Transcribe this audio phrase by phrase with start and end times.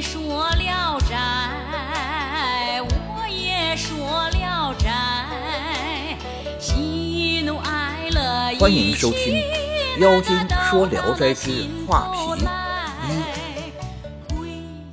[0.00, 6.18] 说聊斋，我也说聊斋，
[6.60, 9.34] 喜怒哀乐欢迎收听
[9.98, 10.36] 《妖精
[10.68, 12.44] 说聊斋之画皮一》。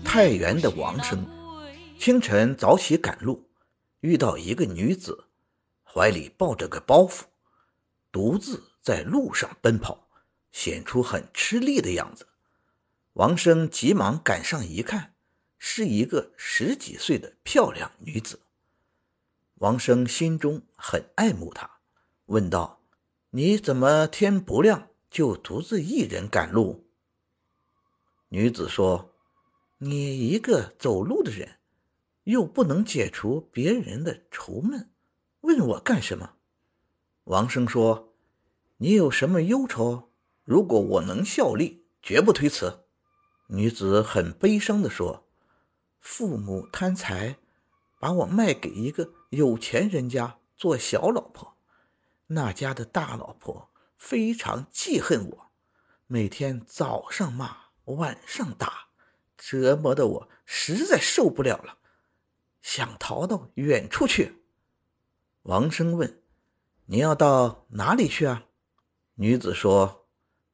[0.05, 1.27] 太原的王生
[1.99, 3.49] 清晨早起赶路，
[3.99, 5.25] 遇到一个女子，
[5.83, 7.23] 怀里抱着个包袱，
[8.09, 10.07] 独自在路上奔跑，
[10.53, 12.25] 显出很吃力的样子。
[13.13, 15.13] 王生急忙赶上一看，
[15.59, 18.39] 是一个十几岁的漂亮女子。
[19.59, 21.69] 王生心中很爱慕她，
[22.25, 22.81] 问道
[23.29, 26.87] ：“你怎么天不亮就独自一人赶路？”
[28.29, 29.13] 女子说
[29.77, 31.59] ：“你一个走路的人，
[32.23, 34.89] 又不能解除别人的愁闷，
[35.41, 36.33] 问我干什么？”
[37.25, 38.11] 王生说
[38.77, 40.09] ：“你有什么忧愁？
[40.43, 42.79] 如果我能效力，绝不推辞。”
[43.53, 45.27] 女子很悲伤地说
[46.01, 47.37] ：“父母贪财，
[47.99, 51.55] 把我卖给一个有钱人家做小老婆。
[52.27, 55.51] 那家的大老婆非常记恨我，
[56.07, 57.55] 每天早上骂，
[57.85, 58.87] 晚上打，
[59.37, 61.77] 折磨的我实在受不了了，
[62.63, 64.41] 想逃到远处去。”
[65.43, 66.23] 王生问
[66.87, 68.45] ：“你要到哪里去啊？”
[69.13, 70.07] 女子说：“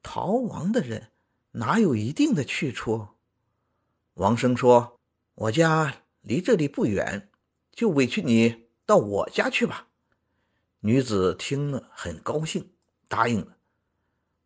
[0.04, 1.14] 逃亡的人。”
[1.52, 3.08] 哪有一定的去处？
[4.14, 5.00] 王生说
[5.36, 7.32] ：“我家离这里不远，
[7.72, 9.88] 就委屈你到我家去吧。”
[10.82, 12.72] 女子听了很高兴，
[13.08, 13.58] 答应了。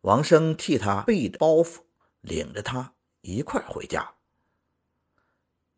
[0.00, 1.82] 王生替她背着包袱，
[2.20, 4.14] 领着她一块回家。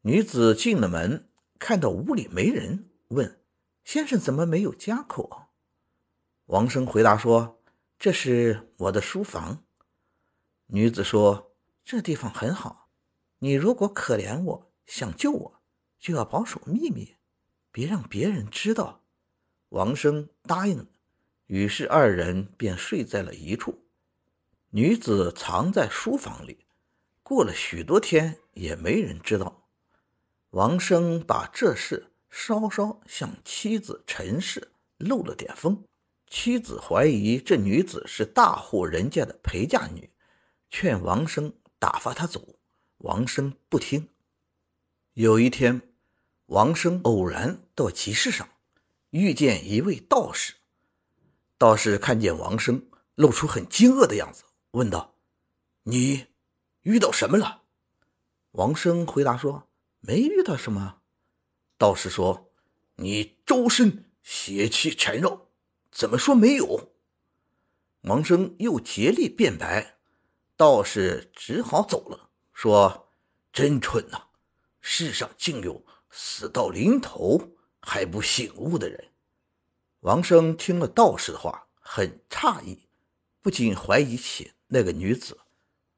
[0.03, 3.41] 女子进了门，看到屋里没人，问
[3.85, 5.49] ：“先生怎么没有家口？”
[6.47, 7.61] 王生回答说
[7.99, 9.65] ：“这是我的书房。”
[10.69, 12.89] 女子说：“这地方很好，
[13.39, 15.61] 你如果可怜我，想救我，
[16.00, 17.14] 就要保守秘密，
[17.70, 19.05] 别让别人知道。”
[19.70, 20.86] 王生答应了，
[21.46, 23.86] 于是二人便睡在了一处。
[24.70, 26.67] 女子藏在书房里，
[27.23, 29.68] 过了许多天也没人知道。
[30.51, 35.85] 王生把这事稍稍向妻子陈氏漏了点风，
[36.29, 40.11] 妻子怀疑这女子是大户人家的陪嫁女。
[40.79, 42.59] 劝王生打发他走，
[42.98, 44.11] 王生不听。
[45.14, 45.81] 有一天，
[46.48, 48.47] 王生偶然到集市上，
[49.09, 50.53] 遇见一位道士。
[51.57, 55.15] 道士看见王生，露出很惊愕的样子，问道
[55.85, 56.27] ：“你
[56.83, 57.63] 遇到什么了？”
[58.53, 59.70] 王生回答说
[60.01, 61.01] ：“没遇到什么。”
[61.79, 62.53] 道士说
[62.97, 65.47] ：“你周身邪气缠绕，
[65.91, 66.92] 怎么说没有？”
[68.05, 69.95] 王生又竭力辩白。
[70.56, 73.12] 道士只好走了，说
[73.52, 74.28] ：“真蠢呐！
[74.80, 79.12] 世上竟有死到临头还不醒悟的人。”
[80.00, 82.89] 王生听了道士的话，很诧异，
[83.42, 85.39] 不禁怀疑起那个女子。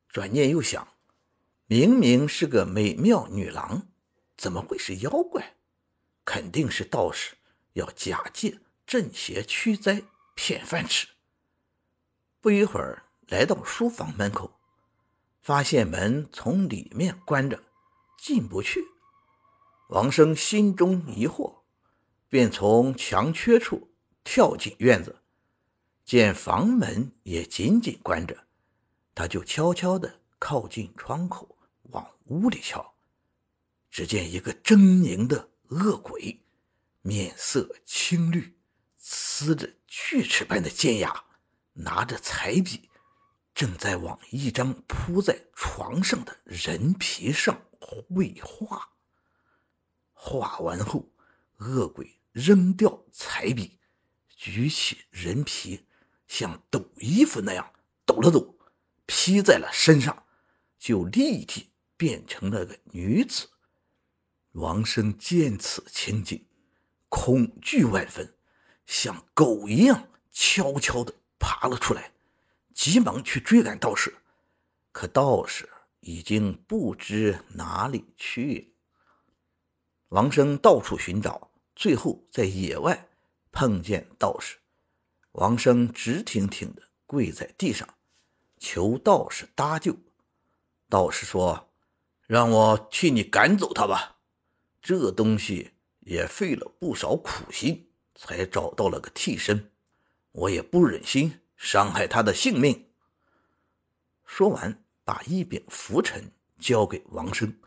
[0.09, 0.89] 转念又想，
[1.67, 3.87] 明明是个美妙女郎，
[4.37, 5.57] 怎么会是妖怪？
[6.25, 7.37] 肯定是道士
[7.75, 10.03] 要假借镇邪驱灾，
[10.35, 11.07] 骗饭吃。
[12.41, 13.05] 不一会儿。
[13.29, 14.59] 来到书房门口，
[15.43, 17.63] 发现门从里面关着，
[18.19, 18.83] 进不去。
[19.91, 21.61] 王生心中疑惑，
[22.29, 23.91] 便从墙缺处
[24.25, 25.23] 跳进院子，
[26.05, 28.45] 见房门也紧紧关着，
[29.15, 31.57] 他就悄悄地靠近窗口，
[31.91, 32.95] 往屋里瞧。
[33.91, 36.41] 只见一个狰狞的恶鬼，
[37.03, 38.55] 面色青绿，
[39.03, 41.25] 呲着锯齿般的尖牙，
[41.75, 42.88] 拿着彩笔。
[43.59, 48.91] 正在往一张铺在床上的人皮上绘画。
[50.13, 51.11] 画完后，
[51.57, 53.81] 恶鬼扔掉彩笔，
[54.29, 55.89] 举起人皮，
[56.29, 57.73] 像抖衣服那样
[58.07, 58.57] 抖了抖，
[59.07, 60.25] 披在了身上，
[60.79, 63.49] 就立即变成了个女子。
[64.53, 66.47] 王生见此情景，
[67.09, 68.37] 恐惧万分，
[68.87, 72.13] 像狗一样悄悄地爬了出来。
[72.79, 74.15] 急忙去追赶道士，
[74.93, 78.77] 可道士已经不知哪里去。
[80.11, 83.09] 王生到处寻找，最后在野外
[83.51, 84.59] 碰见道士。
[85.33, 87.97] 王生直挺挺的跪在地上，
[88.59, 89.97] 求道士搭救。
[90.89, 91.71] 道士说
[92.29, 94.19] ：“让我替你赶走他吧，
[94.81, 99.73] 这东西也费了不少苦心才找到了个替身，
[100.31, 102.87] 我也不忍心。”伤害他的性命。
[104.25, 107.59] 说完，把一柄拂尘交给王生，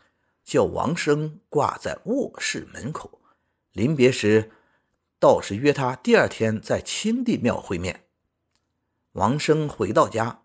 [0.42, 3.20] 叫王生挂在卧室门口。
[3.72, 4.50] 临别时，
[5.18, 8.06] 道士约他第二天在青帝庙会面。
[9.12, 10.42] 王生回到家，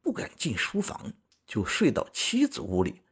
[0.00, 1.12] 不敢进书房，
[1.46, 3.02] 就睡到妻子屋里，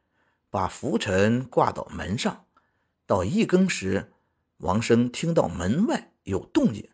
[0.49, 2.47] 把拂尘挂到门上。
[3.07, 4.13] 到一更时，
[4.59, 6.91] 王生听到门外有动静，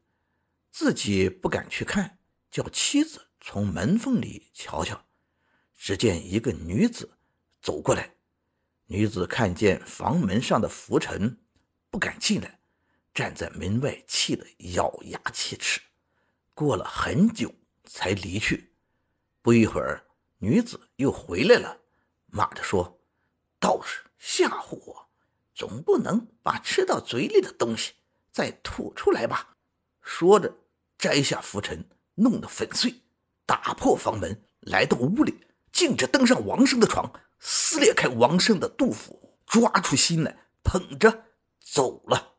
[0.71, 2.18] 自己不敢去看，
[2.51, 5.05] 叫妻子从门缝里瞧瞧。
[5.77, 7.19] 只见一个女子
[7.63, 8.15] 走过来，
[8.87, 11.39] 女子看见房门上的浮尘，
[11.89, 12.61] 不敢进来，
[13.15, 15.81] 站在门外，气得咬牙切齿。
[16.53, 17.55] 过了很久
[17.85, 18.73] 才离去。
[19.41, 20.05] 不一会儿，
[20.39, 21.81] 女子又回来了，
[22.27, 23.01] 骂着说
[23.61, 25.09] ：“道士吓唬我，
[25.55, 27.95] 总不能把吃到嘴里的东西
[28.33, 29.57] 再吐出来吧？”
[30.03, 30.53] 说着，
[30.99, 33.03] 摘下浮尘，弄得粉碎，
[33.47, 35.47] 打破房门，来到屋里。
[35.71, 41.27] 径直登上王生的床，撕裂开王生的肚腹，抓出心来，捧着
[41.61, 42.35] 走了。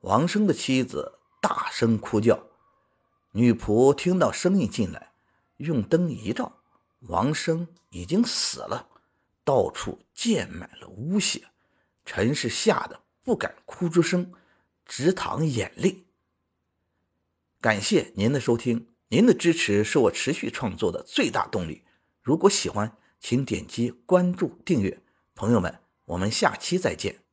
[0.00, 2.46] 王生的妻子大声哭叫，
[3.32, 5.12] 女仆听到声音进来，
[5.58, 6.60] 用灯一照，
[7.00, 8.88] 王生已经死了，
[9.44, 11.42] 到处溅满了污血。
[12.06, 14.32] 陈氏吓得不敢哭出声，
[14.86, 16.06] 直淌眼泪。
[17.64, 18.88] 感谢您的收听。
[19.08, 21.80] 您的支持是我持续创作的最大动力。
[22.20, 25.00] 如果喜欢，请点击关注、订阅。
[25.34, 27.23] 朋友们，我们下期再见。